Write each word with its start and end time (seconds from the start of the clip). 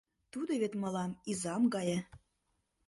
Тудо 0.31 0.51
вет 0.61 0.73
мылам 0.81 1.11
изам 1.31 1.63
гае». 1.73 1.99